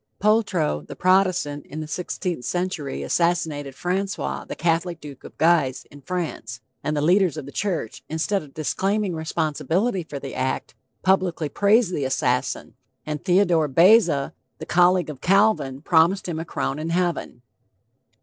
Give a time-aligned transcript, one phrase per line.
[0.19, 6.01] POLTROT, the Protestant, in the 16th century assassinated Francois, the Catholic duke of Guise, in
[6.01, 11.49] France, and the leaders of the church, instead of disclaiming responsibility for the act, publicly
[11.49, 12.73] praised the assassin,
[13.05, 17.43] and Theodore Beza, the colleague of Calvin, promised him a crown in heaven.